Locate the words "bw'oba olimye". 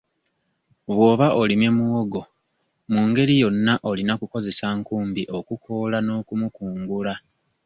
0.93-1.69